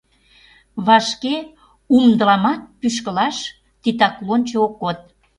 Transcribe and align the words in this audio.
Вашке 0.85 1.35
«Умдыламат» 1.95 2.61
пӱшкылаш 2.79 3.37
титак 3.83 4.15
лончо 4.27 4.57
ок 4.65 4.73
код. 4.81 4.99